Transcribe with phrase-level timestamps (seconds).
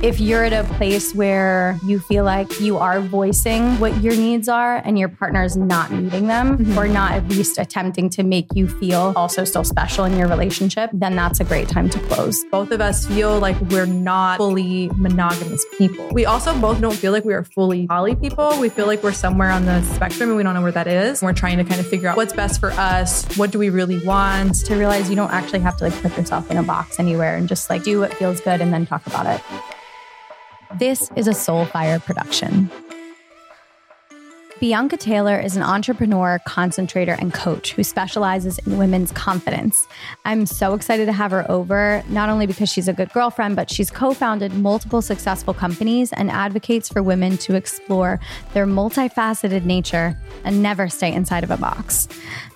[0.00, 4.48] If you're at a place where you feel like you are voicing what your needs
[4.48, 6.78] are and your partner is not meeting them mm-hmm.
[6.78, 10.90] or not at least attempting to make you feel also still special in your relationship,
[10.92, 12.44] then that's a great time to close.
[12.44, 16.08] Both of us feel like we're not fully monogamous people.
[16.12, 18.56] We also both don't feel like we are fully poly people.
[18.60, 21.22] We feel like we're somewhere on the spectrum and we don't know where that is.
[21.22, 23.26] We're trying to kind of figure out what's best for us.
[23.36, 24.64] What do we really want?
[24.66, 27.48] To realize you don't actually have to like put yourself in a box anywhere and
[27.48, 29.42] just like do what feels good and then talk about it.
[30.74, 32.70] This is a Soulfire production.
[34.60, 39.86] Bianca Taylor is an entrepreneur, concentrator, and coach who specializes in women's confidence.
[40.26, 43.70] I'm so excited to have her over, not only because she's a good girlfriend, but
[43.70, 48.20] she's co founded multiple successful companies and advocates for women to explore
[48.52, 52.08] their multifaceted nature and never stay inside of a box.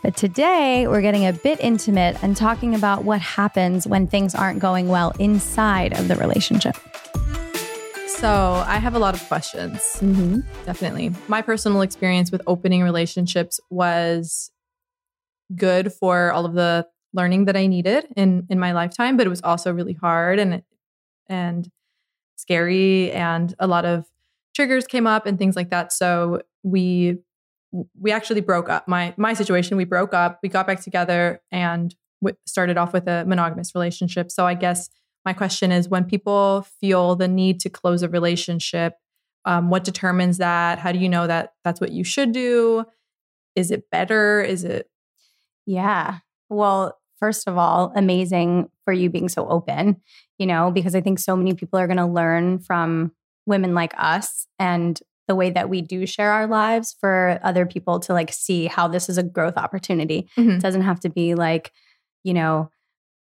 [0.02, 4.58] But today, we're getting a bit intimate and talking about what happens when things aren't
[4.58, 6.76] going well inside of the relationship.
[8.16, 9.80] So I have a lot of questions.
[10.00, 10.40] Mm-hmm.
[10.64, 11.12] Definitely.
[11.28, 14.50] My personal experience with opening relationships was
[15.56, 19.30] good for all of the learning that I needed in in my lifetime, but it
[19.30, 20.62] was also really hard and
[21.28, 21.68] and
[22.36, 24.06] scary and a lot of
[24.54, 25.92] triggers came up and things like that.
[25.92, 27.18] So we
[27.98, 28.86] we actually broke up.
[28.86, 30.38] My my situation, we broke up.
[30.42, 34.30] We got back together and w- started off with a monogamous relationship.
[34.30, 34.90] So I guess
[35.24, 38.94] my question is when people feel the need to close a relationship,
[39.44, 40.78] um, what determines that?
[40.78, 42.84] How do you know that that's what you should do?
[43.54, 44.40] Is it better?
[44.40, 44.88] Is it?
[45.66, 46.18] Yeah.
[46.48, 50.00] Well, first of all, amazing for you being so open,
[50.38, 53.12] you know, because I think so many people are going to learn from
[53.46, 58.00] women like us and the way that we do share our lives for other people
[58.00, 60.28] to like see how this is a growth opportunity.
[60.36, 60.50] Mm-hmm.
[60.52, 61.70] It doesn't have to be like,
[62.24, 62.70] you know,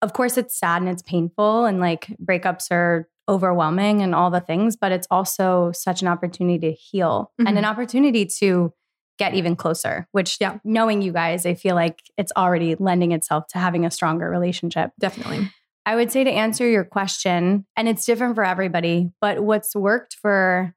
[0.01, 4.39] of course it's sad and it's painful and like breakups are overwhelming and all the
[4.39, 7.47] things, but it's also such an opportunity to heal mm-hmm.
[7.47, 7.71] and an mm-hmm.
[7.71, 8.73] opportunity to
[9.17, 10.57] get even closer, which yeah.
[10.63, 14.91] knowing you guys, I feel like it's already lending itself to having a stronger relationship.
[14.99, 15.51] Definitely.
[15.85, 20.15] I would say to answer your question, and it's different for everybody, but what's worked
[20.21, 20.75] for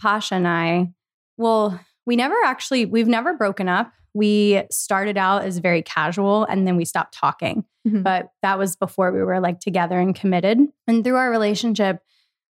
[0.00, 0.92] Pasha and I,
[1.36, 6.66] well, we never actually, we've never broken up we started out as very casual and
[6.66, 7.64] then we stopped talking.
[7.86, 8.00] Mm-hmm.
[8.00, 10.58] But that was before we were like together and committed.
[10.86, 12.00] And through our relationship,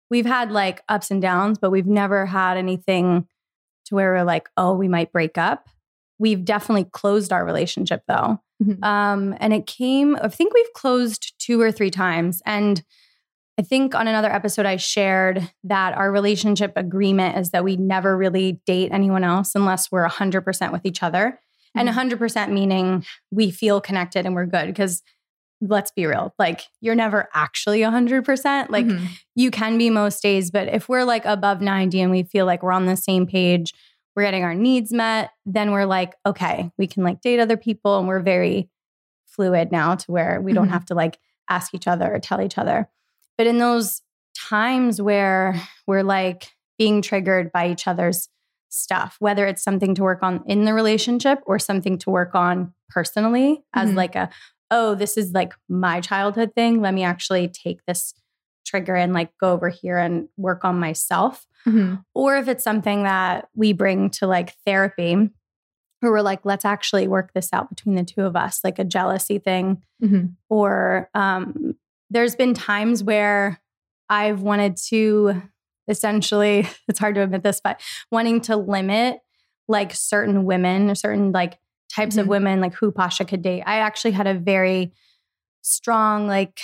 [0.09, 3.27] we've had like ups and downs, but we've never had anything
[3.85, 5.69] to where we're like, oh, we might break up.
[6.17, 8.41] We've definitely closed our relationship though.
[8.63, 8.83] Mm-hmm.
[8.83, 12.41] Um, and it came, I think we've closed two or three times.
[12.43, 12.83] And
[13.59, 18.17] I think on another episode, I shared that our relationship agreement is that we never
[18.17, 21.39] really date anyone else unless we're 100% with each other
[21.75, 22.53] and 100% mm-hmm.
[22.53, 25.01] meaning we feel connected and we're good because
[25.61, 29.05] let's be real like you're never actually 100% like mm-hmm.
[29.35, 32.63] you can be most days but if we're like above 90 and we feel like
[32.63, 33.73] we're on the same page
[34.15, 37.99] we're getting our needs met then we're like okay we can like date other people
[37.99, 38.69] and we're very
[39.27, 40.73] fluid now to where we don't mm-hmm.
[40.73, 42.89] have to like ask each other or tell each other
[43.37, 44.01] but in those
[44.35, 48.29] times where we're like being triggered by each other's
[48.71, 52.73] stuff, whether it's something to work on in the relationship or something to work on
[52.89, 53.79] personally mm-hmm.
[53.79, 54.29] as like a,
[54.71, 56.81] oh, this is like my childhood thing.
[56.81, 58.13] Let me actually take this
[58.65, 61.45] trigger and like go over here and work on myself.
[61.67, 61.95] Mm-hmm.
[62.15, 65.29] Or if it's something that we bring to like therapy,
[65.99, 68.83] where we're like, let's actually work this out between the two of us, like a
[68.83, 69.83] jealousy thing.
[70.03, 70.27] Mm-hmm.
[70.49, 71.75] Or um,
[72.09, 73.61] there's been times where
[74.09, 75.41] I've wanted to
[75.87, 77.79] essentially, it's hard to admit this, but
[78.11, 79.19] wanting to limit
[79.67, 81.59] like certain women or certain like
[81.93, 82.21] types mm-hmm.
[82.21, 83.63] of women, like who Pasha could date.
[83.65, 84.93] I actually had a very
[85.61, 86.59] strong, like,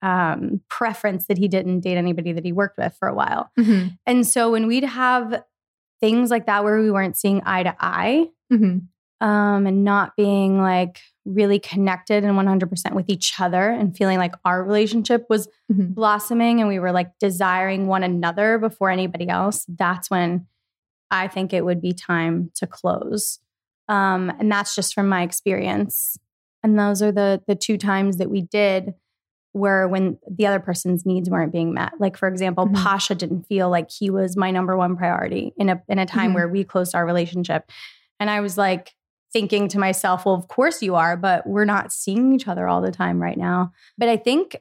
[0.00, 3.50] um, preference that he didn't date anybody that he worked with for a while.
[3.58, 3.98] Mhm.
[4.06, 5.42] And so when we'd have
[6.00, 8.86] things like that where we weren't seeing eye to eye Mhm.
[9.20, 14.34] Um, and not being like really connected and 100% with each other and feeling like
[14.44, 15.94] our relationship was Mhm.
[15.94, 20.46] blossoming and we were like desiring one another before anybody else, that's when
[21.10, 23.40] I think it would be time to close.
[23.88, 26.16] Um, and that's just from my experience.
[26.62, 28.94] And those are the the two times that we did
[29.54, 31.92] were when the other person's needs weren't being met.
[31.98, 32.74] Like for example, Mhm.
[32.76, 36.30] Pasha didn't feel like he was my number one priority in a in a time
[36.32, 36.34] Mhm.
[36.34, 37.70] where we closed our relationship.
[38.20, 38.94] And I was like
[39.32, 42.80] thinking to myself, well, of course you are, but we're not seeing each other all
[42.80, 43.72] the time right now.
[43.98, 44.56] But I think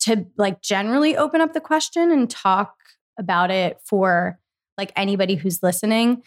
[0.00, 2.74] to like generally open up the question and talk
[3.18, 4.38] about it for
[4.76, 6.22] like anybody who's listening,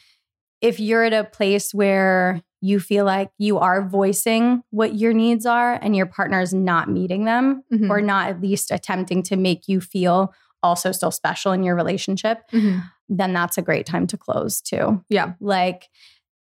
[0.62, 5.46] if you're at a place where you feel like you are voicing what your needs
[5.46, 7.90] are and your partner is not meeting them Mhm.
[7.90, 10.34] or not at least attempting to make you feel
[10.64, 12.82] also still special in your relationship, Mhm.
[13.10, 15.04] then that's a great time to close too.
[15.08, 15.34] Yeah.
[15.40, 15.88] Like,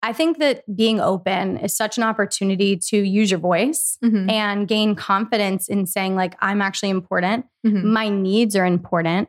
[0.02, 4.30] I think that being open is such an opportunity to use your voice Mhm.
[4.30, 7.44] and gain confidence in saying, like, I'm actually important.
[7.66, 7.84] Mhm.
[7.84, 9.28] My needs are important.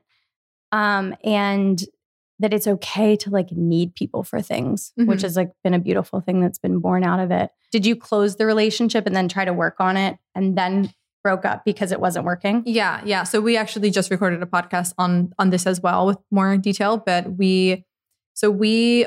[0.71, 1.83] Um, and
[2.39, 5.21] that it's okay to like need people for things, which Mhm.
[5.21, 7.51] has like been a beautiful thing that's been born out of it.
[7.71, 10.91] Did you close the relationship and then try to work on it and then
[11.23, 12.63] broke up because it wasn't working?
[12.65, 13.23] Yeah, yeah.
[13.25, 16.97] So we actually just recorded a podcast on on this as well with more detail,
[16.97, 17.85] but we
[18.33, 19.05] so we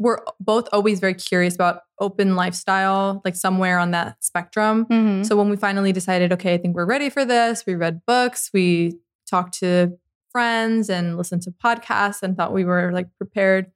[0.00, 4.86] were both always very curious about open lifestyle, like somewhere on that spectrum.
[4.86, 5.26] Mhm.
[5.26, 8.50] So when we finally decided, okay, I think we're ready for this, we read books,
[8.54, 8.98] we
[9.28, 9.98] talked to
[10.32, 13.70] friends and listened to podcasts and thought we were like prepared.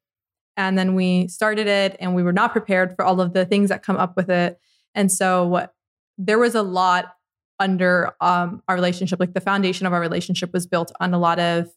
[0.57, 3.69] And then we started it and we were not prepared for all of the things
[3.69, 4.59] that come up with it.
[4.95, 5.75] And so what
[6.17, 7.17] there was a lot
[7.61, 11.39] under um, our relationship, like the foundation of our relationship was built on a lot
[11.39, 11.69] of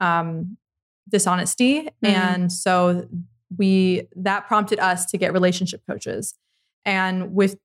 [0.00, 0.56] um,
[1.08, 1.88] dishonesty.
[2.02, 3.06] And so
[3.58, 6.34] we that prompted us to get relationship coaches.
[6.84, 7.56] And with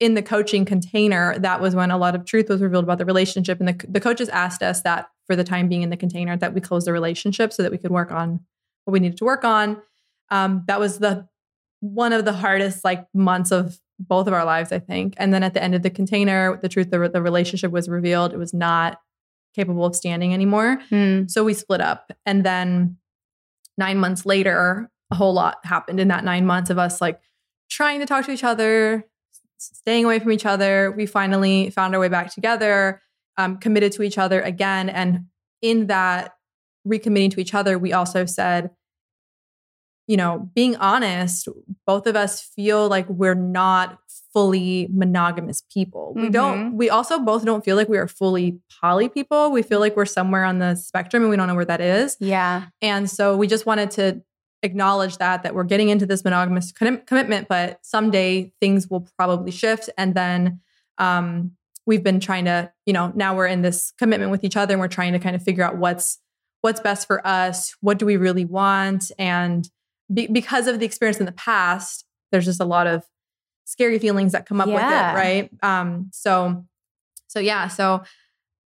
[0.00, 3.04] in the coaching container, that was when a lot of truth was revealed about the
[3.04, 3.60] relationship.
[3.60, 6.52] And the, the coaches asked us that for the time being in the container, that
[6.52, 8.40] we close the relationship so that we could work on
[8.84, 9.80] what we needed to work on.
[10.30, 11.28] Um, that was the
[11.80, 15.14] one of the hardest like months of both of our lives, I think.
[15.16, 18.32] And then at the end of the container, the truth, the, the relationship was revealed.
[18.32, 18.98] It was not
[19.54, 20.78] capable of standing anymore.
[20.90, 21.30] Mm.
[21.30, 22.10] So we split up.
[22.26, 22.96] And then
[23.78, 27.20] nine months later, a whole lot happened in that nine months of us like
[27.70, 29.06] trying to talk to each other,
[29.58, 30.90] staying away from each other.
[30.90, 33.00] We finally found our way back together,
[33.36, 34.88] um, committed to each other again.
[34.88, 35.26] And
[35.62, 36.34] in that
[36.86, 38.70] recommitting to each other, we also said,
[40.08, 41.48] you know, being honest,
[41.86, 44.00] both of us feel like we're not
[44.34, 46.12] fully monogamous people.
[46.16, 49.52] We don't, we also both don't feel like we are fully poly people.
[49.52, 52.16] We feel like we're somewhere on the spectrum and we don't know where that is.
[52.18, 52.66] Yeah.
[52.82, 54.22] And so we just wanted to
[54.64, 59.88] acknowledge that that we're getting into this monogamous commitment, but someday things will probably shift.
[59.96, 60.60] And then
[60.98, 61.52] um,
[61.86, 64.80] we've been trying to, you know, now we're in this commitment with each other, and
[64.80, 66.18] we're trying to kind of figure out what's
[66.62, 67.74] what's best for us.
[67.80, 69.12] What do we really want?
[69.18, 69.68] And
[70.12, 73.04] be- because of the experience in the past, there's just a lot of
[73.66, 74.74] scary feelings that come up Yeah.
[74.74, 75.50] with it, right?
[75.62, 76.64] Um, so,
[77.28, 78.02] so yeah, so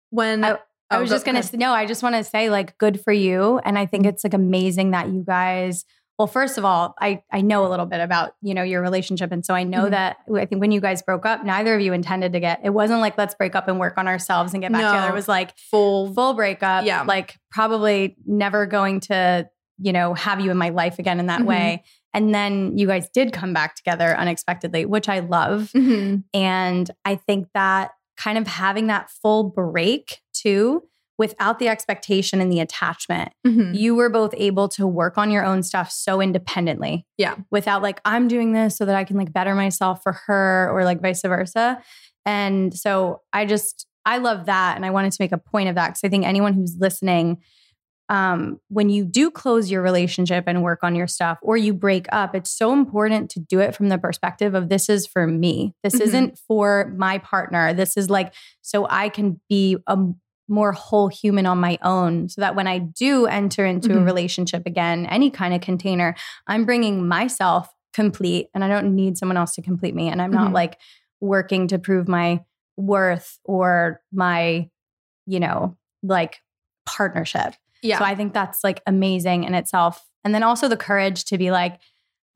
[0.09, 0.59] when I-
[0.91, 3.01] I oh, was just go gonna say, no, I just want to say like good
[3.01, 3.59] for you.
[3.63, 5.85] And I think it's like amazing that you guys
[6.17, 9.33] well, first of all, I I know a little bit about, you know, your relationship.
[9.33, 9.89] And so I know Mhm.
[9.91, 12.69] that I think when you guys broke up, neither of you intended to get it
[12.69, 14.91] wasn't like let's break up and work on ourselves and get back No.
[14.93, 15.09] together.
[15.09, 16.85] It was like full full breakup.
[16.85, 17.01] Yeah.
[17.01, 21.41] Like probably never going to, you know, have you in my life again in that
[21.41, 21.45] Mhm.
[21.47, 21.83] way.
[22.13, 25.71] And then you guys did come back together unexpectedly, which I love.
[25.75, 26.23] Mhm.
[26.33, 30.83] And I think that kind of having that full break too,
[31.17, 33.73] without the expectation and the attachment, Mhm.
[33.73, 37.05] you were both able to work on your own stuff so independently.
[37.17, 37.35] Yeah.
[37.51, 40.83] Without like, I'm doing this so that I can like better myself for her or
[40.83, 41.81] like vice versa.
[42.25, 44.75] And so I just, I love that.
[44.75, 47.37] And I wanted to make a point of that because I think anyone who's listening,
[48.09, 52.05] um, when you do close your relationship and work on your stuff or you break
[52.11, 55.73] up, it's so important to do it from the perspective of this is for me.
[55.83, 56.01] This Mhm.
[56.01, 57.73] isn't for my partner.
[57.73, 59.97] This is like so I can be a
[60.47, 64.05] more whole human on my own so that when I do enter into a Mhm.
[64.05, 69.37] relationship again, any kind of container, I'm bringing myself complete and I don't need someone
[69.37, 70.09] else to complete me.
[70.09, 70.53] And I'm not Mhm.
[70.53, 70.77] like
[71.21, 72.43] working to prove my
[72.77, 74.69] worth or my,
[75.25, 76.41] you know, like
[76.85, 77.55] partnership.
[77.85, 77.99] Yeah.
[77.99, 80.03] So I think that's like amazing in itself.
[80.23, 81.79] And then also the courage to be like,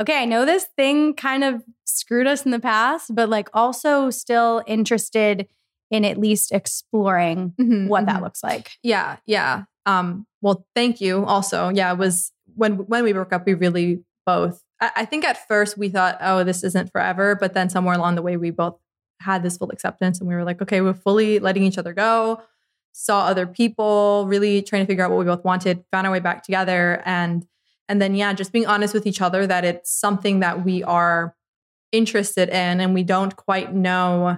[0.01, 4.09] okay, I know this thing kind of screwed us in the past, but like also
[4.09, 5.47] still interested
[5.91, 8.21] in at least exploring Mhm, what that mhm.
[8.23, 8.71] looks like.
[8.83, 9.63] Yeah, yeah.
[9.85, 11.25] Um, well, thank you.
[11.25, 14.61] Also, yeah, it was when when we broke up, we really both.
[14.79, 18.15] I, I think at first we thought, oh, this isn't forever, but then somewhere along
[18.15, 18.77] the way, we both
[19.21, 22.41] had this full acceptance, and we were like, okay, we're fully letting each other go.
[22.91, 26.19] Saw other people, really trying to figure out what we both wanted, found our way
[26.19, 27.45] back together, and
[27.87, 31.35] and then yeah, just being honest with each other that it's something that we are
[31.91, 34.37] interested in, and we don't quite know,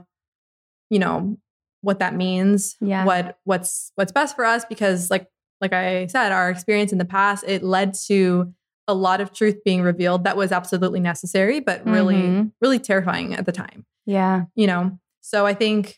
[0.89, 1.37] you know,
[1.81, 3.03] what that means Yeah.
[3.05, 5.27] what what's what's best for us because like
[5.61, 8.53] like i said our experience in the past it led to
[8.87, 12.51] a lot of truth being revealed that was absolutely necessary but really Mhm.
[12.61, 14.43] really terrifying at the time Yeah.
[14.53, 15.97] you know so i think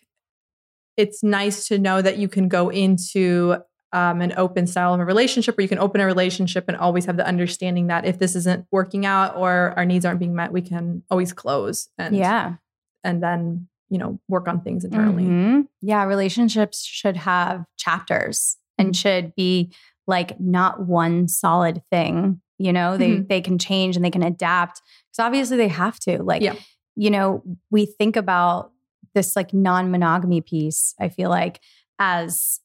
[0.98, 3.58] it's nice to know that you can go into
[3.92, 7.06] um, an open style of a relationship where you can open a relationship and always
[7.06, 10.52] have the understanding that if this isn't working out or our needs aren't being met
[10.52, 12.56] we can always close and Yeah.
[13.04, 15.68] and then you know work on things internally Mhm.
[15.82, 18.96] Yeah, relationships should have chapters and Mhm.
[18.96, 19.72] should be
[20.08, 22.42] like not one solid thing.
[22.58, 23.28] You know, they Mhm.
[23.30, 24.82] they can change and they can adapt
[25.12, 26.24] because obviously they have to.
[26.24, 26.56] Like, Yeah.
[26.96, 28.72] you know, we think about
[29.14, 30.94] this like non-monogamy piece.
[31.00, 31.60] I feel like
[32.00, 32.60] as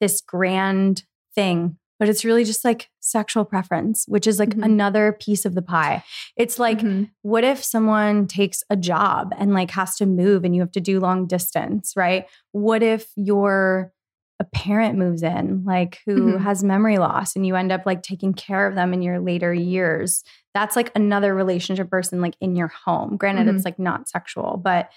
[0.00, 1.04] this grand
[1.34, 4.64] thing, but it's really just like sexual preference, which is like Mhm.
[4.64, 6.02] another piece of the pie.
[6.36, 7.10] It's like Mhm.
[7.22, 10.80] what if someone takes a job and like has to move and you have to
[10.80, 12.26] do long distance, right?
[12.50, 13.92] What if your
[14.40, 16.40] a parent moves in like who Mhm.
[16.40, 19.54] has memory loss and you end up like taking care of them in your later
[19.54, 20.24] years?
[20.52, 23.16] That's like another relationship person like in your home.
[23.16, 24.90] Granted it's like not sexual, but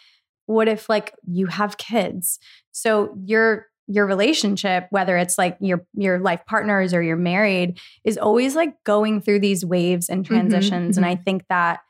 [0.46, 2.40] what if like you have kids?
[2.72, 8.18] So your your relationship whether it's like your your life partners or you're married is
[8.18, 11.82] always like going through these waves and transitions and i think that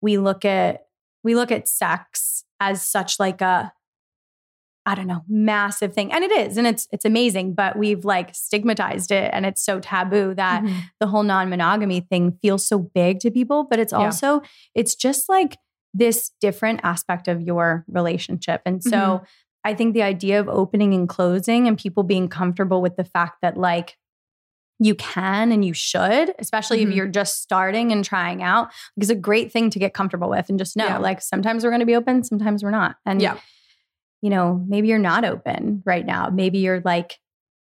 [0.00, 0.80] we look at
[1.22, 3.72] we look at sex as such like a
[4.84, 8.34] i don't know massive thing and it is and it's it's amazing but we've like
[8.34, 10.74] stigmatized it and it's so taboo that Mhm.
[10.98, 13.98] the whole non-monogamy thing feels so big to people but it's Yeah.
[14.00, 14.42] also
[14.74, 15.56] it's just like
[15.94, 19.24] this different aspect of your relationship and so Mhm.
[19.64, 23.36] i think the idea of opening and closing and people being comfortable with the fact
[23.42, 23.96] that like
[24.80, 26.88] you can and you should especially Mhm.
[26.88, 28.68] if you're just starting and trying out
[29.00, 30.98] is a great thing to get comfortable with and just know Yeah.
[30.98, 33.36] like sometimes we're going to be open sometimes we're not and Yeah.
[34.20, 37.18] you know maybe you're not open right now maybe you're like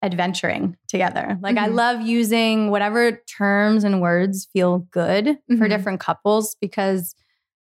[0.04, 1.74] adventuring together like i Mhm.
[1.74, 5.70] love using whatever terms and words feel good for Mhm.
[5.70, 7.14] different couples because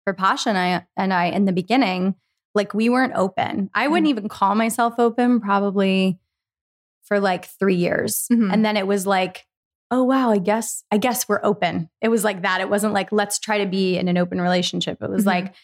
[0.04, 2.14] for pasha and i and i in the beginning
[2.56, 3.68] like we weren't open.
[3.74, 6.20] I wouldn't even call myself open probably
[7.02, 8.26] for like three years.
[8.32, 8.52] Mhm.
[8.52, 9.44] and then it was like
[9.90, 11.90] oh wow i guess i guess we're open.
[12.00, 12.60] It was like that.
[12.60, 15.02] It wasn't like let's try to be in an open relationship.
[15.02, 15.26] It was Mhm.
[15.26, 15.54] like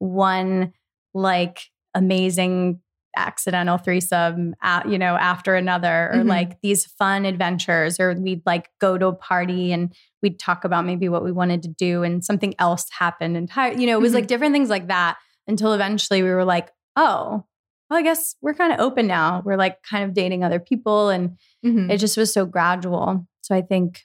[0.00, 0.72] one
[1.14, 1.60] like
[1.94, 2.80] amazing
[3.16, 6.28] accidental threesome uh, you know after another or Mhm.
[6.28, 10.84] like these fun adventures or we'd like go to a party and we'd talk about
[10.86, 14.14] maybe what we wanted to do and something else happened entire you know it was
[14.14, 15.16] like different things like that
[15.46, 17.44] until eventually we were like oh
[17.90, 21.08] well i guess we're kind of open now we're like kind of dating other people
[21.10, 21.90] and Mhm.
[21.90, 24.04] it just was so gradual so i think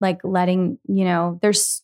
[0.00, 1.82] like letting you know there's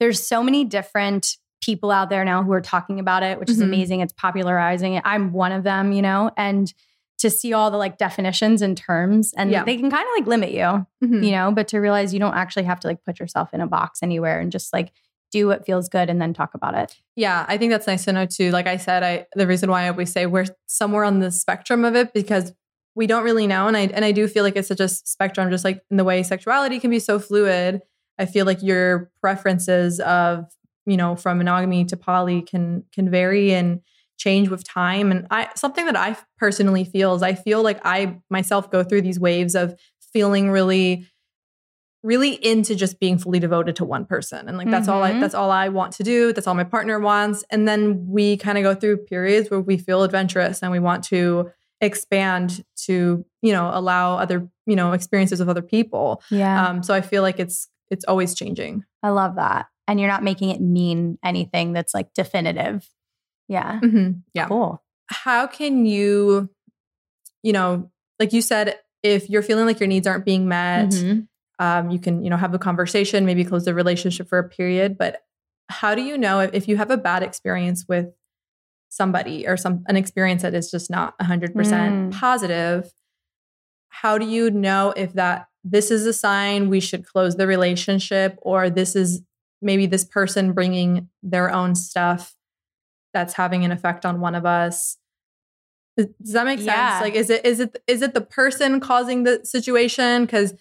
[0.00, 3.58] there's so many different people out there now who are talking about it which is
[3.58, 3.64] Mhm.
[3.64, 6.72] amazing it's popularizing it i'm one of them you know and
[7.18, 9.64] to see all the like definitions and terms and Yeah.
[9.64, 11.24] they can kind of like limit you Mhm.
[11.24, 13.66] you know but to realize you don't actually have to like put yourself in a
[13.66, 14.92] box anywhere and just like
[15.32, 18.12] do what feels good and then talk about it Yeah, I think that's nice to
[18.12, 18.50] know too.
[18.52, 21.84] Like I said, I the reason why I always say we're somewhere on the spectrum
[21.84, 22.52] of it because
[22.94, 25.50] we don't really know, and I and I do feel like it's such a spectrum,
[25.50, 27.80] just like in the way sexuality can be so fluid.
[28.18, 30.46] I feel like your preferences of
[30.86, 33.80] you know from monogamy to poly can can vary and
[34.18, 35.10] change with time.
[35.10, 39.02] And I something that I personally feel is I feel like I myself go through
[39.02, 39.74] these waves of
[40.12, 41.06] feeling really
[42.02, 44.48] really into just being fully devoted to one person.
[44.48, 45.20] And like that's all I Mhm.
[45.20, 46.32] that's all I want to do.
[46.32, 47.44] That's all my partner wants.
[47.50, 51.02] And then we kind of go through periods where we feel adventurous and we want
[51.04, 51.50] to
[51.80, 56.22] expand to you know allow other you know experiences with other people.
[56.30, 56.68] Yeah.
[56.68, 58.84] Um so I feel like it's it's always changing.
[59.02, 62.88] I love that and you're not making it mean anything that's like definitive
[63.48, 64.22] yeah Mhm.
[64.34, 66.48] yeah cool how can you
[67.42, 71.28] you know like you said if you're feeling like your needs aren't being met Mhm.
[71.58, 74.98] um, you can you know have a conversation maybe close the relationship for a period
[74.98, 75.22] but
[75.68, 78.06] how do you know if, if you have a bad experience with
[78.88, 82.12] somebody or some an experience that is just not 100% Mm.
[82.12, 82.90] positive
[83.88, 88.38] how do you know if that this is a sign we should close the relationship
[88.42, 89.22] or this is
[89.66, 92.34] maybe this person bringing their own stuff
[93.12, 94.96] that's having an effect on one of us
[95.96, 96.66] Does that make sense?
[96.66, 97.00] Yeah.
[97.02, 100.24] Like, is it is it is it the person causing the situation?
[100.26, 100.54] Because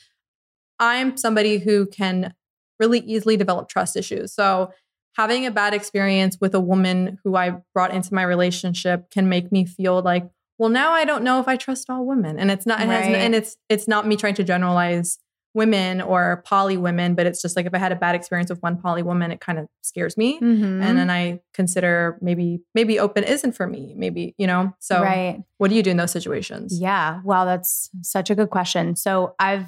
[0.80, 2.34] I'm somebody who can
[2.80, 4.34] really easily develop trust issues.
[4.34, 4.72] So
[5.16, 9.52] having a bad experience with a woman who I brought into my relationship can make
[9.52, 12.38] me feel like, well, now I don't know if I trust all women.
[12.40, 15.18] And it's not, it has, and it's it's not me trying to generalize
[15.56, 18.62] women or poly women, but it's just like if I had a bad experience with
[18.62, 20.40] one poly woman, it kind of scares me.
[20.40, 20.84] Mhm.
[20.84, 23.94] And then I consider maybe maybe open isn't for me.
[23.96, 24.74] Maybe, you know.
[24.80, 25.42] So right.
[25.58, 26.80] what do you do in those situations?
[26.80, 27.22] Yeah.
[27.24, 28.96] Wow, that's such a good question.
[28.96, 29.68] So I've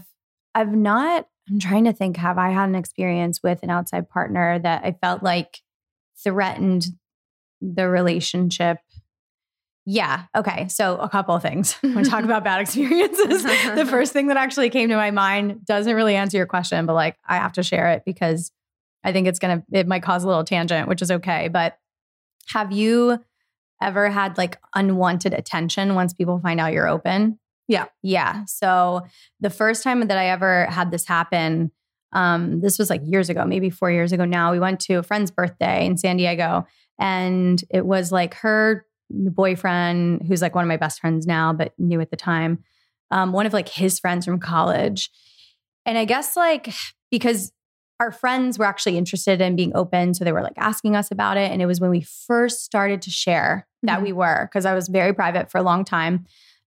[0.54, 4.60] I've not I'm trying to think have I had an experience with an outside partner
[4.60, 5.62] that I felt like
[6.22, 6.88] threatened
[7.62, 8.80] the relationship?
[9.90, 10.24] Yeah.
[10.36, 10.68] Okay.
[10.68, 11.74] So a couple of things.
[11.82, 15.66] When we talk about bad experiences, the first thing that actually came to my mind
[15.66, 18.52] doesn't really answer your question, but like I have to share it because
[19.06, 21.48] I think it's gonna it might cause a little tangent, which is okay.
[21.48, 21.78] But
[22.50, 23.24] have you
[23.82, 27.40] ever had like unwanted attention once people find out you're open?
[27.70, 27.86] Yeah.
[28.04, 28.44] Yeah.
[28.46, 29.04] So
[29.40, 31.72] the first time that I ever had this happen,
[32.12, 34.52] um, this was like years ago, maybe four years ago now.
[34.52, 36.66] We went to a friend's birthday in San Diego,
[37.00, 41.74] and it was like her boyfriend, who's like one of my best friends now, but
[41.78, 42.64] knew at the time,
[43.12, 45.10] um, one of like his friends from college.
[45.86, 46.74] And I guess like
[47.12, 47.52] because
[48.00, 50.14] our friends were actually interested in being open.
[50.14, 51.52] So they were like asking us about it.
[51.52, 54.04] And it was when we first started to share that Mhm.
[54.04, 56.26] we were, because I was very private for a long time.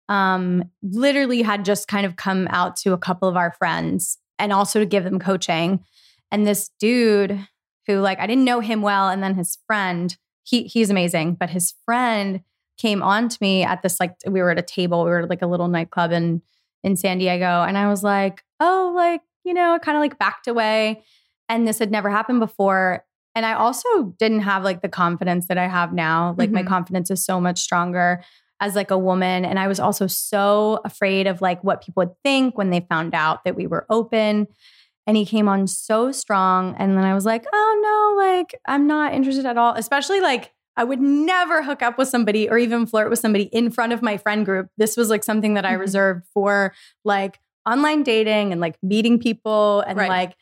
[0.08, 4.52] Um, literally had just kind of come out to a couple of our friends and
[4.52, 5.84] also to give them coaching.
[6.32, 7.48] And this dude
[7.86, 10.16] who like I didn't know him well, and then his friend,
[10.50, 12.42] he he's amazing, but his friend
[12.78, 15.30] came on to me at this like we were at a table, we were at
[15.30, 16.42] like a little nightclub in
[16.84, 20.48] in San Diego, and I was like, oh, like you know, kind of like backed
[20.48, 21.04] away,
[21.48, 23.04] and this had never happened before.
[23.36, 23.88] And I also
[24.18, 26.36] didn't have like the confidence that I have now.
[26.38, 26.68] Like my Mhm.
[26.68, 28.22] confidence is so much stronger
[28.60, 32.16] as like a woman and I was also so afraid of like what people would
[32.24, 34.48] think when they found out that we were open.
[35.10, 38.86] And he came on so strong and then I was like, "Oh no, like I'm
[38.86, 42.86] not interested at all." Especially like I would never hook up with somebody or even
[42.86, 44.68] flirt with somebody in front of my friend group.
[44.78, 45.80] This was like something that I Mhm.
[45.80, 50.10] reserved for like online dating and like meeting people and Right.
[50.10, 50.36] like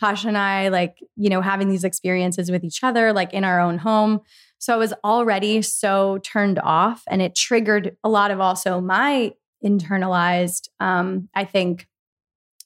[0.00, 3.60] Pasha and I, like, you know, having these experiences with each other, like in our
[3.60, 4.20] own home.
[4.58, 9.34] So I was already so turned off, and it triggered a lot of also my
[9.62, 11.86] internalized, um, I think,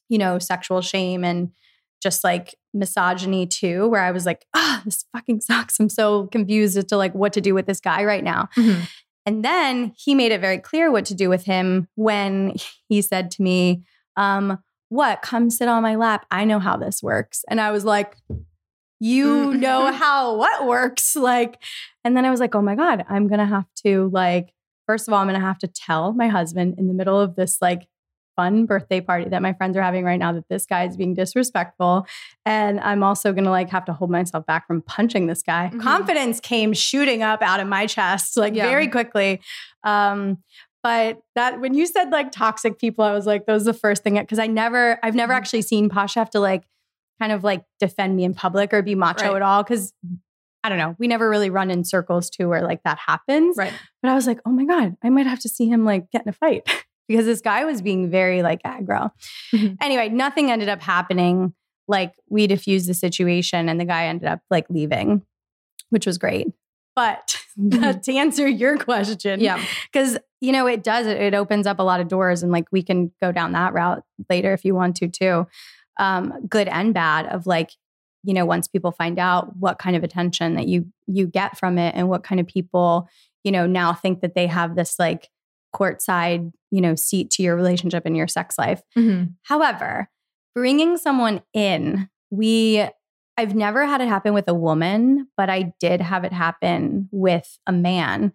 [0.09, 1.51] you know, sexual shame and
[2.03, 5.81] just like misogyny too, where I was like, ah, this fucking sucks.
[5.81, 8.49] I'm so confused as to like what to do with this guy right now.
[8.57, 8.89] Mhm.
[9.27, 12.55] And then he made it very clear what to do with him when
[12.89, 13.83] he said to me,
[14.17, 14.59] um,
[14.91, 15.21] What?
[15.21, 16.25] Come sit on my lap.
[16.31, 17.45] I know how this works.
[17.51, 18.17] And I was like,
[19.01, 19.59] You Mm.
[19.59, 21.15] know how what works?
[21.17, 21.63] Like,
[22.05, 24.55] and then I was like, Oh my God, I'm to have to, like,
[24.87, 27.59] first of all, I'm to have to tell my husband in the middle of this,
[27.61, 27.87] like,
[28.39, 31.13] fun birthday party that my friends are having right now that this guy is being
[31.13, 32.07] disrespectful
[32.47, 35.81] and i'm also to like have to hold myself back from punching this guy Mhm.
[35.81, 38.69] confidence came shooting up out of my chest like Yeah.
[38.69, 39.41] very quickly
[39.83, 40.39] um
[40.85, 44.05] but that when you said like toxic people i was like that was the first
[44.05, 45.37] thing because i never i've never Mhm.
[45.39, 46.63] actually seen pasha have to like
[47.21, 49.37] kind of like defend me in public or be macho Right.
[49.37, 49.93] at all because
[50.63, 53.73] i don't know we never really run in circles too where like that happens Right.
[54.03, 56.23] but I was like, oh my God, I might have to see him like get
[56.23, 56.63] in a fight
[57.09, 59.11] because this guy was being very like aggro.
[59.55, 59.77] Mhm.
[59.81, 61.55] Anyway, nothing ended up happening.
[61.89, 65.23] Like we diffused the situation and the guy ended up like leaving,
[65.91, 66.49] which was great.
[66.95, 67.37] But
[67.71, 69.63] to answer your question, Yeah.
[69.91, 72.67] because you know it does it, it opens up a lot of doors and like
[72.71, 75.47] we can go down that route later if you want to too
[75.99, 77.71] um good and bad of like
[78.23, 81.77] you know once people find out what kind of attention that you you get from
[81.77, 83.09] it and what kind of people
[83.43, 85.29] you know now think that they have this like
[85.75, 89.35] courtside you know seat to your relationship and your sex life Mhm.
[89.45, 90.09] However,
[90.55, 92.85] bringing someone in, we,
[93.37, 97.59] I've never had it happen with a woman, but I did have it happen with
[97.67, 98.33] a man.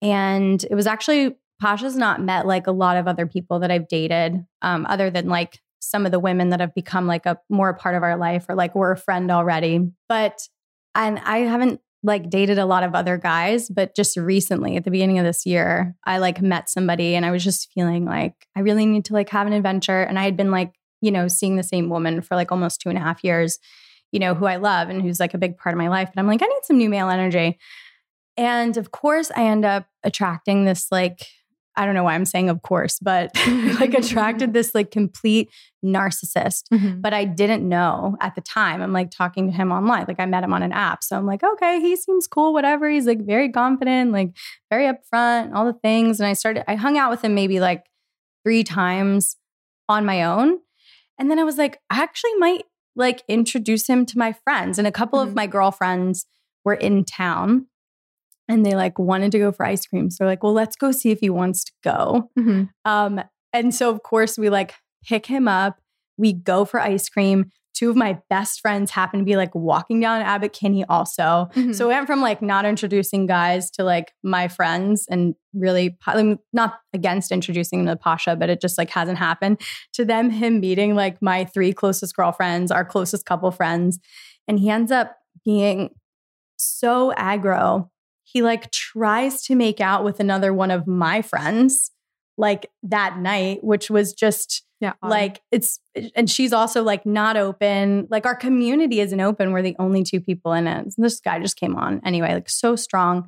[0.00, 3.88] And it was actually, Pasha's not met like a lot of other people that I've
[3.88, 7.74] dated, um, other than like some of the women that have become like a more
[7.74, 9.90] part of our life or like we're a friend already.
[10.08, 10.48] But,
[10.94, 14.92] and I haven't like dated a lot of other guys, but just recently at the
[14.92, 18.60] beginning of this year, I like met somebody and I was just feeling like I
[18.60, 20.02] really need to like have an adventure.
[20.02, 22.88] And I had been like, you know, seeing the same woman for like almost two
[22.88, 23.58] and a half years,
[24.12, 26.10] you know, who I love and who's like a big part of my life.
[26.14, 27.58] But I'm like, I need some new male energy.
[28.36, 31.26] And of course, I end up attracting this like,
[31.76, 33.30] I don't know why I'm saying of course, but
[33.80, 35.50] like attracted this like complete
[35.84, 36.64] narcissist.
[36.72, 37.00] Mhm.
[37.02, 38.80] But I didn't know at the time.
[38.82, 40.04] I'm like talking to him online.
[40.08, 41.04] Like I met him on an app.
[41.04, 42.88] So I'm like, okay, he seems cool, whatever.
[42.88, 44.30] He's like very confident, like
[44.70, 46.18] very upfront, all the things.
[46.20, 47.84] And I started, I hung out with him maybe like
[48.44, 49.36] three times
[49.88, 50.58] on my own.
[51.18, 52.64] And then I was like, I actually might
[52.96, 54.78] like introduce him to my friends.
[54.78, 55.28] And a couple Mhm.
[55.28, 56.26] of my girlfriends
[56.64, 57.66] were in town
[58.48, 60.10] and they like wanted to go for ice cream.
[60.10, 62.30] So like, well, let's go see if he wants to go.
[62.38, 62.70] Mhm.
[62.84, 63.20] Um,
[63.52, 64.74] and so of course we like
[65.06, 65.78] pick him up.
[66.18, 67.50] We go for ice cream.
[67.74, 71.48] Two of my best friends happen to be like walking down Abbott Kinney also.
[71.54, 71.74] Mhm.
[71.74, 76.22] So it went from like not introducing guys to like my friends and really I
[76.22, 79.60] mean, not against introducing them to Pasha, but it just like hasn't happened
[79.92, 80.30] to them.
[80.30, 83.98] Him meeting like my three closest girlfriends, our closest couple friends,
[84.48, 85.90] and he ends up being
[86.56, 87.90] so aggro.
[88.36, 91.90] He like tries to make out with another one of my friends
[92.36, 94.92] like that night, which was just yeah.
[95.02, 95.08] odd.
[95.08, 95.80] like it's
[96.14, 100.20] and she's also like not open like our community isn't open we're the only two
[100.20, 103.26] people in it this guy just came on anyway like so strong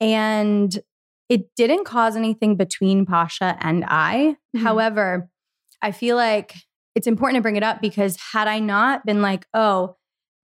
[0.00, 0.80] and
[1.28, 4.62] it didn't cause anything between pasha and i Mhm.
[4.62, 5.30] however
[5.80, 6.56] i feel like
[6.96, 9.94] it's important to bring it up because had i not been like oh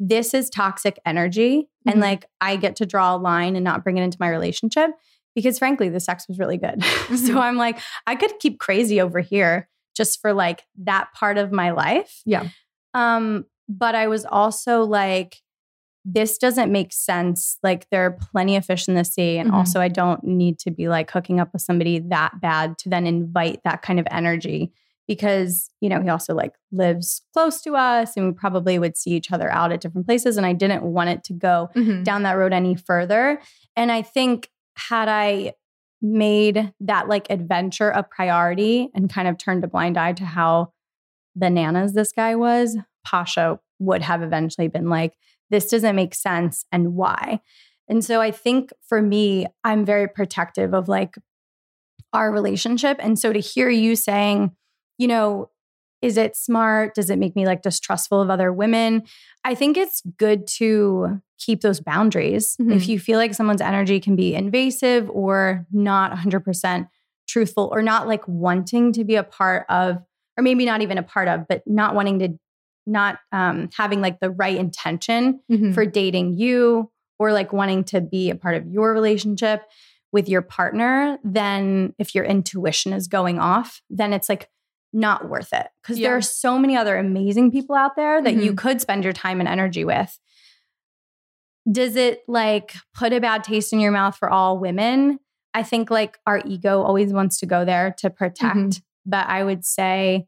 [0.03, 2.01] this is toxic energy and Mhm.
[2.03, 4.91] like i get to draw a line and not bring it into my relationship
[5.35, 7.37] because frankly the sex was really good so Mhm.
[7.37, 11.73] i'm like i could keep crazy over here just for like that part of my
[11.73, 12.23] life.
[12.25, 12.49] Yeah.
[12.95, 15.37] Um, but I was also like,
[16.05, 17.59] this doesn't make sense.
[17.63, 19.37] Like there are plenty of fish in the sea.
[19.37, 19.55] And Mhm.
[19.55, 23.07] also I don't need to be like hooking up with somebody that bad to then
[23.07, 24.73] invite that kind of energy
[25.11, 29.11] because, you know, he also like lives close to us and we probably would see
[29.11, 30.37] each other out at different places.
[30.37, 32.05] And I didn't want it to go Mhm.
[32.05, 33.41] down that road any further.
[33.75, 35.55] And I think had I
[36.01, 40.73] made that like adventure a priority and kind of turned a blind eye to how
[41.35, 45.15] bananas this guy was, Pasha would have eventually been like,
[45.51, 47.41] this doesn't make sense and why.
[47.89, 51.17] And so I think for me, I'm very protective of like
[52.13, 52.99] our relationship.
[53.01, 54.53] And so to hear you saying,
[55.01, 55.49] you know,
[56.03, 56.95] is it smart?
[56.95, 59.03] Does it make me like distrustful of other women?
[59.45, 62.57] I think it's good to keep those boundaries.
[62.61, 62.75] Mhm.
[62.77, 66.89] If you feel like someone's energy can be invasive or not 100%
[67.27, 69.97] truthful or not like wanting to be a part of,
[70.37, 72.39] or maybe not even a part of, but not wanting to,
[72.87, 75.73] not um, having like the right intention Mhm.
[75.75, 79.63] for dating you or like wanting to be a part of your relationship
[80.13, 84.49] with your partner, then if your intuition is going off, then it's like
[84.93, 85.69] not worth it.
[85.83, 86.09] Because Yeah.
[86.09, 88.57] there are so many other amazing people out there that you Mhm.
[88.59, 90.19] could spend your time and energy with.
[91.71, 95.19] Does it like put a bad taste in your mouth for all women?
[95.55, 98.57] I think like our ego always wants to go there to protect.
[98.57, 98.83] Mhm.
[99.07, 100.27] But I would say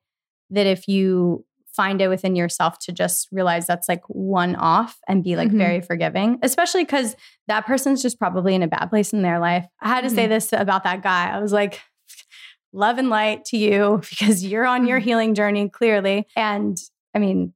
[0.50, 1.44] that if you
[1.74, 5.56] find it within yourself to just realize that's like one off and be like Mhm.
[5.56, 7.16] very forgiving, especially because
[7.48, 9.64] that person's just probably in a bad place in their life.
[9.80, 10.30] I had to say Mhm.
[10.30, 11.30] this about that guy.
[11.30, 11.80] I was like,
[12.72, 15.04] love and light to you because you're on your Mhm.
[15.04, 16.26] healing journey clearly.
[16.36, 16.76] And
[17.14, 17.52] I mean,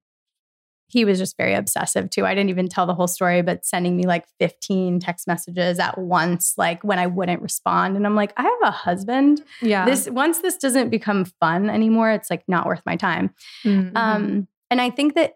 [0.89, 2.25] he was just very obsessive too.
[2.25, 5.99] I didn't even tell the whole story, but sending me like 15 text messages at
[5.99, 7.97] once, like when I wouldn't respond.
[7.97, 9.43] And I'm like, I have a husband.
[9.61, 9.85] yeah.
[9.85, 13.35] This once this doesn't become fun anymore, it's like not worth my time.
[13.65, 13.97] Mhm.
[13.97, 15.33] Um, and I think that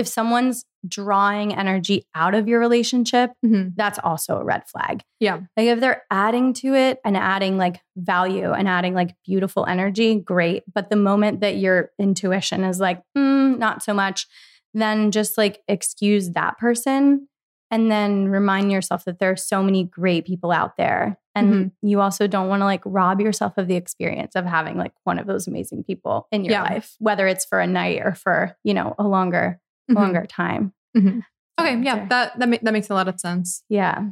[0.00, 3.74] if someone's drawing energy out of your relationship, Mhm.
[3.76, 5.02] that's also a red flag.
[5.20, 5.40] Yeah.
[5.56, 10.16] Like if they're adding to it and adding like value and adding like beautiful energy,
[10.18, 10.64] great.
[10.72, 14.26] But the moment that your intuition is like, mm, not so much,
[14.74, 17.28] then just like excuse that person
[17.70, 21.18] and then remind yourself that there are so many great people out there.
[21.36, 24.92] And you also don't want to like rob yourself of the experience of having like
[25.04, 26.62] one of those amazing people in your Yeah.
[26.64, 29.60] life, whether it's for a night or for, you know, a longer,
[29.90, 29.94] Mhm.
[29.94, 30.72] longer time.
[30.96, 31.22] Mhm.
[31.60, 33.62] Okay, yeah, that that, ma- that makes a lot of sense.
[33.68, 34.04] yeah.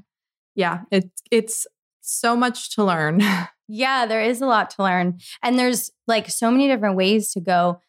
[0.55, 1.67] Yeah, it's it's
[2.01, 3.21] so much to learn.
[3.71, 5.19] Yeah, there is a lot to learn.
[5.43, 7.81] And there's like so many different ways to go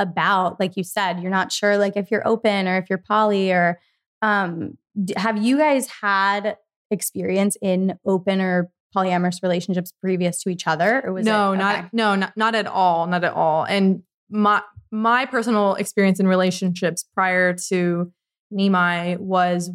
[0.00, 3.52] about, like you said, you're not sure like if you're open or if you're poly
[3.52, 3.78] or
[4.20, 6.56] um d- have you guys had
[6.90, 11.94] experience in open or polyamorous relationships previous to each other or was no, it not
[11.94, 13.62] no, not not at all, not at all.
[13.64, 18.12] And my my personal experience in relationships prior to
[18.52, 19.70] Nimai was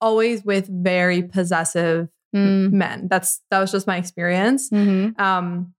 [0.00, 3.08] always with very possessive Mm, men.
[3.08, 4.70] That's that was just my experience.
[4.70, 5.20] mhm.
[5.20, 5.74] Um,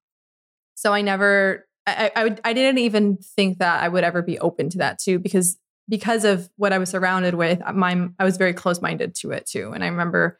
[0.76, 4.22] so I never, I, I, I would- I didn't even think that I would ever
[4.22, 5.58] be open to that too, because
[5.90, 9.48] because of what I was surrounded with, my I was very close minded to it
[9.48, 10.40] too, and I remember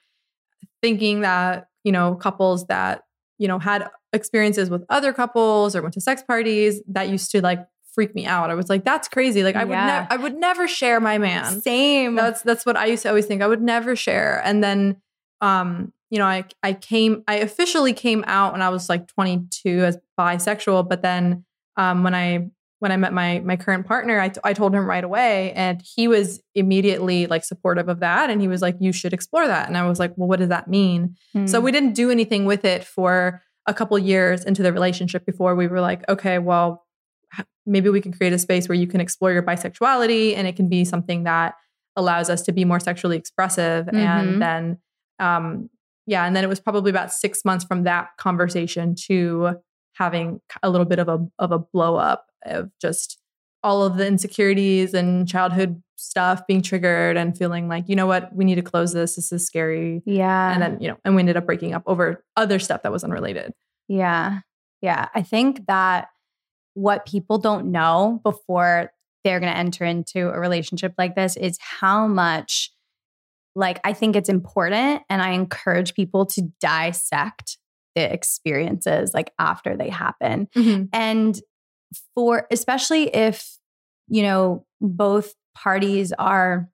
[0.84, 3.02] thinking that you know couples that
[3.40, 7.42] you know had experiences with other couples or went to sex parties that used to
[7.42, 8.50] like freak me out.
[8.50, 9.44] I was like, that's crazy.
[9.44, 9.86] Like I would Yeah.
[9.86, 11.62] never I would never share my man.
[11.62, 12.16] Same.
[12.16, 13.42] That's that's what I used to always think.
[13.42, 14.42] I would never share.
[14.44, 14.98] And then
[15.42, 19.80] um, you know, I I came I officially came out when I was like 22
[19.84, 21.46] as bisexual, but then
[21.78, 24.86] um when I when I met my my current partner, I, t- I told him
[24.86, 28.92] right away and he was immediately like supportive of that and he was like you
[28.92, 29.68] should explore that.
[29.70, 31.66] And I was like, "Well, what does that mean?" So Hmm.
[31.66, 35.68] we didn't do anything with it for a couple years into the relationship before we
[35.68, 36.83] were like, okay, well,
[37.66, 40.68] maybe we can create a space where you can explore your bisexuality and it can
[40.70, 41.56] be something that
[41.96, 43.86] allows us to be more sexually expressive.
[43.86, 43.94] Mhm.
[43.96, 44.78] And then,
[45.20, 45.70] um,
[46.06, 49.56] yeah, and then it was probably about six months from that conversation to
[49.94, 53.20] having a little bit of a of a blow up of just
[53.64, 58.36] all of the insecurities and childhood stuff being triggered and feeling like, you know what,
[58.36, 59.16] we need to close this.
[59.16, 60.52] This is scary yeah.
[60.52, 63.04] and then you know and we ended up breaking up over other stuff that was
[63.06, 63.54] unrelated
[63.88, 64.40] Yeah.
[64.82, 65.08] Yeah.
[65.16, 66.10] I think that
[66.74, 68.92] what people don't know before
[69.24, 72.72] they're going to enter into a relationship like this is how much,
[73.56, 75.04] like, I think it's important.
[75.10, 77.58] And I encourage people to dissect
[77.96, 80.48] the experiences like after they happen.
[80.56, 80.86] Mm-hmm.
[80.92, 81.40] And
[82.16, 83.58] for, especially if,
[84.08, 86.70] you know, both parties are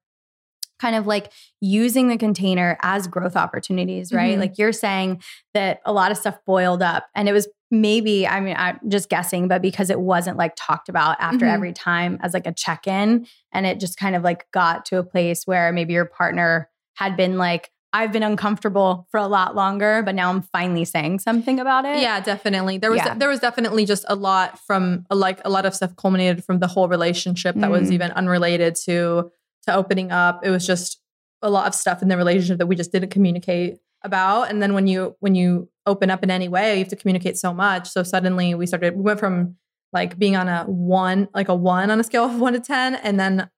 [0.80, 4.38] kind of like using the container as growth opportunities, right?
[4.38, 4.40] Mhm.
[4.40, 5.22] Like you're saying
[5.54, 9.10] that a lot of stuff boiled up and it was maybe, I mean, I'm just
[9.10, 11.54] guessing, but because it wasn't like talked about after Mhm.
[11.54, 14.98] every time as like a check in and it just kind of like got to
[14.98, 19.56] a place where maybe your partner had been like, I've been uncomfortable for a lot
[19.56, 21.98] longer, but now I'm finally saying something about it.
[22.02, 23.16] yeah definitely there was Yeah.
[23.16, 26.68] there was definitely just a lot from like a lot of stuff culminated from the
[26.68, 27.94] whole relationship that was Mm.
[27.94, 29.32] even unrelated to
[29.70, 30.46] to opening up.
[30.46, 31.02] It was just
[31.42, 34.50] a lot of stuff in the relationship that we just didn't communicate about.
[34.50, 37.38] And then when you when you open up in any way you have to communicate
[37.38, 37.88] so much.
[37.90, 39.56] So suddenly we started we went from
[39.92, 42.96] like being on a one like a one on a scale of one to ten
[42.96, 43.50] and then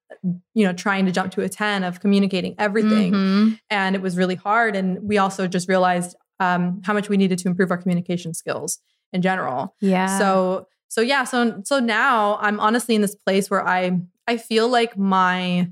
[0.53, 3.11] you know trying to jump to a 10 of communicating everything.
[3.13, 3.59] Mhm.
[3.69, 4.75] and it was really hard.
[4.75, 8.79] And we also just realized um, how much we needed to improve our communication skills
[9.13, 9.75] in general.
[9.81, 10.17] Yeah.
[10.19, 11.23] so so yeah.
[11.23, 13.91] So so now i'm honestly in this place where i
[14.27, 15.69] i feel like my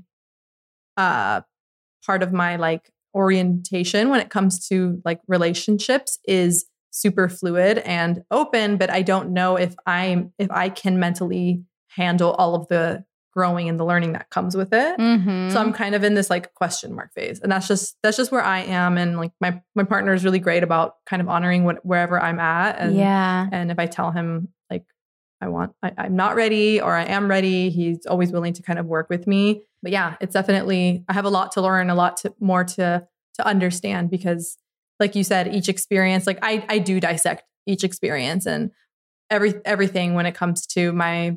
[0.96, 1.40] uh
[2.04, 8.22] part of my like orientation when it comes to like relationships is super fluid and
[8.30, 11.62] open but i don't know if i'm if i can mentally
[11.96, 15.52] handle all of the growing and the learning that comes with it Mhm.
[15.52, 17.38] so I'm kind of in this like question mark phase.
[17.38, 18.98] And that's just that's just where I am.
[18.98, 22.40] And like my my partner is really great about kind of honoring what wherever I'm
[22.40, 22.80] at.
[22.80, 23.46] And yeah.
[23.52, 24.48] and if I tell him
[25.40, 28.78] I want I, I'm not ready or I am ready, he's always willing to kind
[28.78, 29.62] of work with me.
[29.82, 33.06] But yeah, it's definitely I have a lot to learn, a lot to more to
[33.34, 34.58] to understand because
[34.98, 38.70] like you said, each experience, like I I do dissect each experience and
[39.30, 41.36] every everything when it comes to my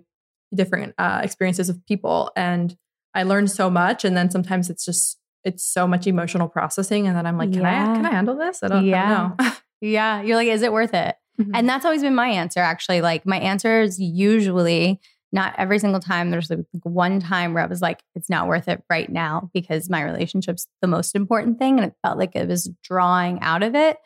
[0.54, 2.78] different uh, experiences of people and
[3.14, 7.18] I learned so much and then sometimes it's just it's so much emotional processing and
[7.18, 7.92] then I'm like can Yeah.
[7.92, 9.32] I can I handle this I don't, Yeah.
[9.40, 10.22] I don't Yeah.
[10.22, 11.16] You're like, is it worth it?
[11.40, 13.02] know And that's always been my answer, actually.
[13.02, 15.00] Like, my answer is usually
[15.32, 16.30] not every single time.
[16.30, 19.90] There's like one time where I was like, it's not worth it right now because
[19.90, 21.80] my relationship's the most important thing.
[21.80, 23.98] And it felt like it was drawing out of it.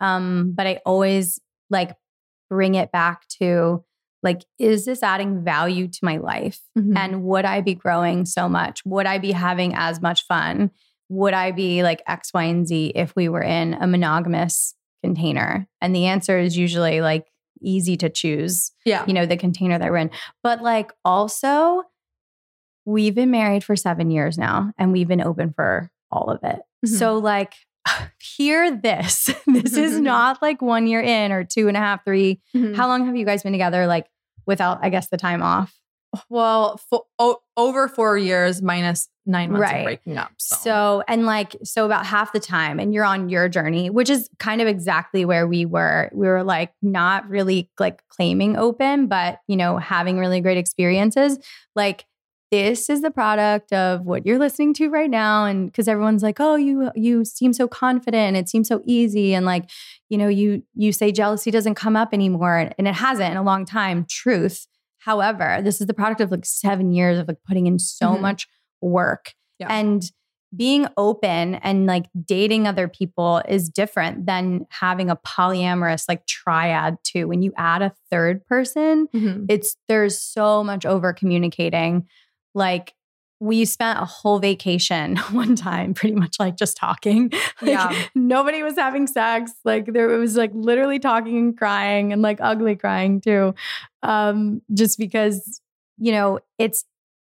[0.00, 1.96] Um, but I always like
[2.50, 3.84] bring it back to
[4.24, 6.60] like, is this adding value to my life?
[6.76, 6.96] Mhm.
[6.96, 8.84] And would I be growing so much?
[8.84, 10.72] Would I be having as much fun?
[11.08, 15.68] Would I be like X, Y, and Z if we were in a monogamous container?
[15.80, 17.26] And the answer is usually like
[17.60, 20.10] easy to choose, yeah you know, the container that we're in.
[20.42, 21.82] But like also,
[22.86, 26.60] we've been married for seven years now and we've been open for all of it.
[26.84, 26.98] Mhm.
[26.98, 27.54] So, like,
[28.36, 29.30] hear this.
[29.46, 32.40] this is not like one year in or two and a half, three.
[32.56, 32.74] Mhm.
[32.76, 33.86] How long have you guys been together?
[33.86, 34.06] Like,
[34.46, 35.74] without, I guess, the time off?
[36.28, 39.78] Well fo- o- over four years minus nine months Right.
[39.78, 43.28] of breaking up so, So, and like, so about half the time, and you're on
[43.28, 46.10] your journey, which is kind of exactly where we were.
[46.12, 51.38] We were like not really like claiming open, but, you know, having really great experiences.
[51.74, 52.04] Like,
[52.50, 55.44] this is the product of what you're listening to right now.
[55.44, 58.28] And because everyone's like, oh, you, you seem so confident.
[58.28, 59.34] And it seems so easy.
[59.34, 59.68] And like,
[60.08, 62.70] you know, you, you say jealousy doesn't come up anymore.
[62.78, 64.06] And it hasn't in a long time.
[64.08, 64.66] Truth.
[65.04, 68.20] However, this is the product of like seven years of like putting in so Mhm.
[68.20, 68.48] much
[68.80, 69.68] work Yeah.
[69.70, 70.02] and
[70.56, 76.96] being open and like dating other people is different than having a polyamorous like triad
[77.02, 77.26] too.
[77.26, 79.46] When you add a third person, Mhm.
[79.48, 82.06] it's there's so much over communicating.
[82.54, 82.94] Like
[83.44, 87.30] we spent a whole vacation one time pretty much like just talking.
[87.60, 88.04] Like, Yeah.
[88.14, 89.52] Nobody was having sex.
[89.64, 93.54] Like there it was like literally talking and crying and like ugly crying too.
[94.02, 95.60] Um just because
[95.98, 96.84] you know, it's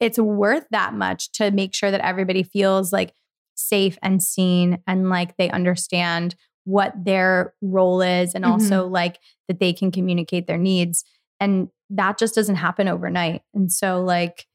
[0.00, 3.14] it's worth that much to make sure that everybody feels like
[3.54, 8.50] safe and seen and like they understand what their role is and Mhm.
[8.50, 11.04] also like that they can communicate their needs
[11.40, 14.46] and that just doesn't happen overnight and so like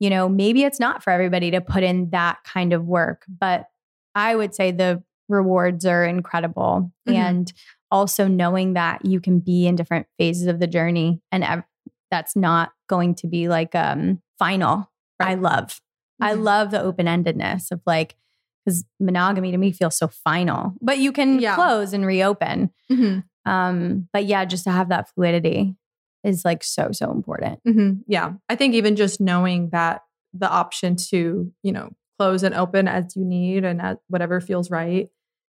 [0.00, 3.66] you know maybe it's not for everybody to put in that kind of work but
[4.14, 7.14] i would say the rewards are incredible Mhm.
[7.14, 7.52] and
[7.92, 11.62] also knowing that you can be in different phases of the journey and ev-
[12.10, 15.80] that's not going to be like um final i love
[16.20, 16.42] i Mhm.
[16.42, 18.16] love the open-endedness of like
[18.64, 21.54] because monogamy to me feels so final but you can Yeah.
[21.54, 23.24] close and reopen Mhm.
[23.46, 25.76] um but yeah just to have that fluidity
[26.24, 28.02] is like so so important Mhm.
[28.06, 28.32] Yeah.
[28.48, 30.02] I think even just knowing that
[30.32, 34.70] the option to, you know, close and open as you need and at whatever feels
[34.70, 35.08] right,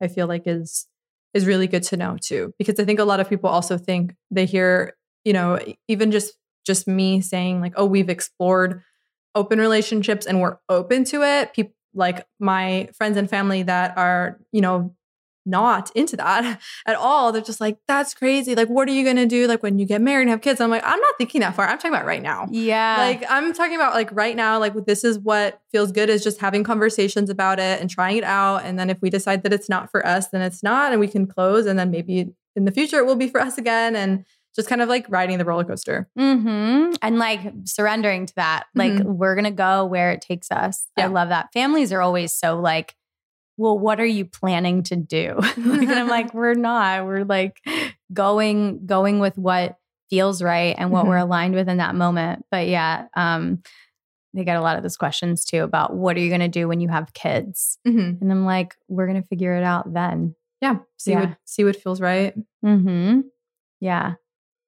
[0.00, 0.86] I feel like is
[1.34, 2.52] is really good to know too.
[2.58, 4.94] Because I think a lot of people also think they hear,
[5.24, 8.82] you know, even just just me saying like, oh, we've explored
[9.34, 11.52] open relationships and we're open to it.
[11.54, 14.94] People like my friends and family that are, you know,
[15.44, 17.32] not into that at all.
[17.32, 18.54] They're just like, that's crazy.
[18.54, 19.46] Like, what are you gonna do?
[19.46, 20.60] Like when you get married and have kids?
[20.60, 21.66] I'm like, I'm not thinking that far.
[21.66, 22.46] I'm talking about right now.
[22.50, 26.22] yeah Like I'm talking about like right now, like this is what feels good is
[26.22, 28.64] just having conversations about it and trying it out.
[28.64, 31.08] And then if we decide that it's not for us, then it's not, and we
[31.08, 31.66] can close.
[31.66, 33.96] And then maybe in the future it will be for us again.
[33.96, 34.24] And
[34.54, 36.08] just kind of like riding the roller coaster.
[36.14, 38.64] hmm And like surrendering to that.
[38.74, 39.04] Like Mhm.
[39.16, 40.86] we're gonna go where it takes us.
[40.98, 41.52] I love that.
[41.54, 42.94] Families are always so like,
[43.56, 45.38] well, what are you planning to do?
[45.56, 47.04] and I'm like, we're not.
[47.06, 47.60] We're like
[48.12, 49.78] going, going with what
[50.10, 51.08] feels right and what Mhm.
[51.08, 52.44] we're aligned with in that moment.
[52.50, 53.62] But yeah, um,
[54.34, 56.80] they get a lot of those questions too about what are you gonna do when
[56.80, 57.78] you have kids?
[57.86, 58.20] Mhm.
[58.20, 60.34] And I'm like, we're gonna figure it out then.
[60.60, 60.76] Yeah.
[60.96, 61.20] See Yeah.
[61.20, 62.34] what see what feels right.
[62.64, 63.20] Mm-hmm.
[63.80, 64.14] Yeah.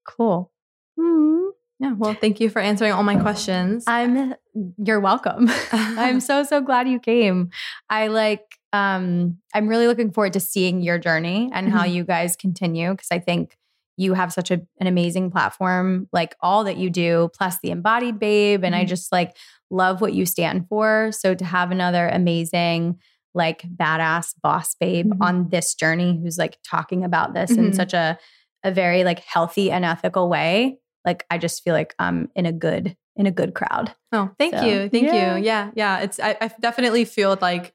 [0.07, 0.51] Cool.
[0.99, 1.51] Mhm.
[1.79, 1.92] Yeah.
[1.92, 3.85] Well, thank you for answering all my questions.
[3.87, 4.35] I'm
[4.79, 5.49] you're welcome.
[5.73, 7.51] I'm so so glad you came.
[7.90, 11.93] I like um I'm really looking forward to seeing your journey and how Mhm.
[11.95, 13.57] you guys continue because I think
[13.97, 18.19] you have such a, an amazing platform like all that you do plus the embodied
[18.19, 18.89] babe and I Mhm.
[18.89, 19.37] just like
[19.71, 22.99] love what you stand for so to have another amazing
[23.35, 25.23] like badass boss babe Mhm.
[25.27, 27.75] on this journey who's like talking about this in Mhm.
[27.77, 28.19] such a
[28.65, 32.53] a very like healthy and ethical way like I just feel like I'm in a
[32.53, 33.95] good in a good crowd.
[34.11, 34.89] Oh, thank So, you.
[34.89, 35.37] Thank yeah.
[35.37, 35.45] you.
[35.45, 35.71] Yeah.
[35.77, 36.01] Yeah.
[36.01, 37.73] It's I, I definitely feel like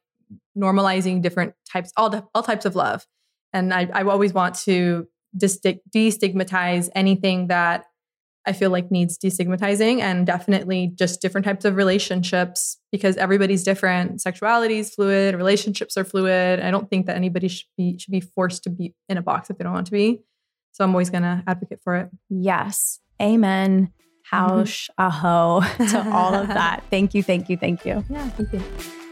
[0.58, 3.06] normalizing different types, all the all types of love.
[3.54, 7.86] And I, I always want to destigmatize anything that
[8.46, 14.22] I feel like needs destigmatizing and definitely just different types of relationships because everybody's different.
[14.22, 16.60] Sexuality is fluid, relationships are fluid.
[16.60, 19.50] I don't think that anybody should be should be forced to be in a box
[19.50, 20.22] if they don't want to be.
[20.72, 22.10] So I'm always gonna advocate for it.
[22.30, 23.00] Yes.
[23.22, 23.92] Amen.
[24.32, 24.36] Mm-hmm.
[24.36, 26.84] Haush aho to all of that.
[26.90, 28.04] Thank you, thank you, thank you.
[28.10, 29.09] Yeah, thank you.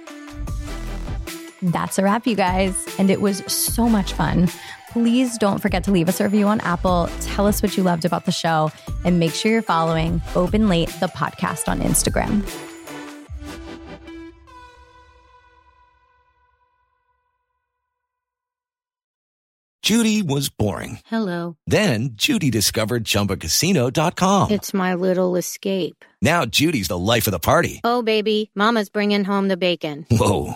[1.72, 2.74] That's a wrap, you guys.
[2.98, 4.50] And it was so much fun.
[4.92, 7.10] Please don't forget to leave us a review on Apple.
[7.22, 8.72] Tell us what you loved about the show
[9.06, 12.44] and make sure you're following Open Late, the podcast on Instagram.
[19.88, 21.00] Judy was boring.
[21.06, 21.56] Hello.
[21.66, 24.52] Then Judy discovered ChumbaCasino.com.
[24.52, 26.04] It's my little escape.
[26.22, 27.80] Now Judy's the life of the party.
[27.86, 30.06] Oh, baby, Mama's bringing home the bacon.
[30.12, 30.56] Whoa,